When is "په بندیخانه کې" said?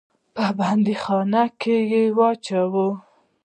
0.35-1.77